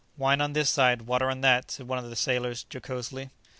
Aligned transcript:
"Wine 0.17 0.41
on 0.41 0.53
this 0.53 0.71
side, 0.71 1.03
water 1.03 1.29
on 1.29 1.41
that," 1.41 1.69
said 1.69 1.87
one 1.87 1.99
of 1.99 2.09
the 2.09 2.15
sailors 2.15 2.63
jocosely. 2.73 3.29